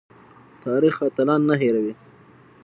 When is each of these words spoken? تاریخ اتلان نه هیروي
تاریخ 0.63 0.95
اتلان 1.07 1.41
نه 1.49 1.55
هیروي 1.61 1.93